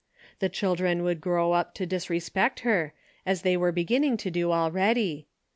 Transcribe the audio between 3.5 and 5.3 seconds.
were beginning to do already.